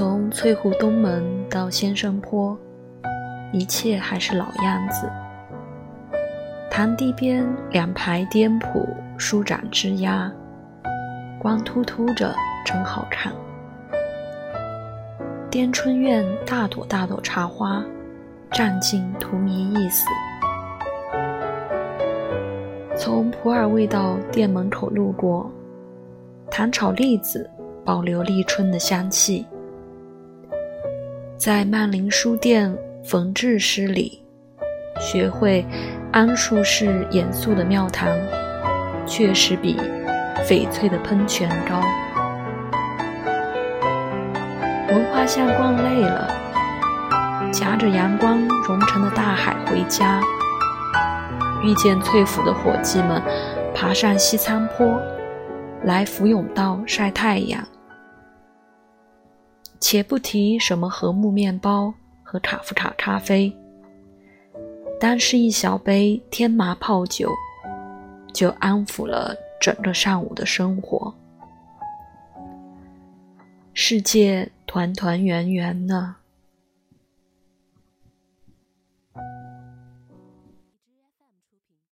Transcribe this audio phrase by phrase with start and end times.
[0.00, 2.56] 从翠湖东门到先生坡，
[3.52, 5.06] 一切还是老样子。
[6.70, 10.32] 潭堤边两排颠扑舒展枝桠，
[11.38, 12.34] 光秃秃着，
[12.64, 13.30] 真好看。
[15.50, 17.84] 滇春院大朵大朵茶花，
[18.52, 20.06] 占尽荼蘼意思。
[22.96, 25.52] 从普洱味道店门口路过，
[26.50, 27.50] 糖炒栗子
[27.84, 29.44] 保留立春的香气。
[31.40, 34.22] 在曼林书店缝制诗里，
[35.00, 35.64] 学会
[36.12, 38.10] 安术士严肃的庙堂，
[39.06, 39.74] 确实比
[40.46, 41.80] 翡翠的喷泉高。
[44.88, 46.30] 文化巷逛累了，
[47.50, 50.20] 夹着阳光融成的大海回家，
[51.64, 53.22] 遇见翠府的伙计们，
[53.74, 55.00] 爬上西餐坡，
[55.84, 57.66] 来福永道晒太阳。
[59.80, 61.92] 且不提什么和睦面包
[62.22, 63.52] 和卡夫卡咖啡，
[65.00, 67.32] 单是一小杯天麻泡酒，
[68.32, 71.12] 就安抚了整个上午的生活。
[73.72, 76.16] 世界团团圆圆呢。